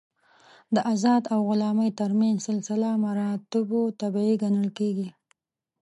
[0.75, 5.09] د آزاد او غلام تر منځ سلسله مراتبو طبیعي ګڼل کېږي.